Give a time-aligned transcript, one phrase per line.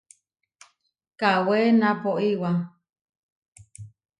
[1.19, 2.49] Kawé naʼpó iʼwá.